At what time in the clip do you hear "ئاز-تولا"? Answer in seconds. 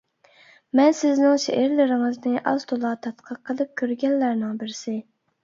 2.53-2.95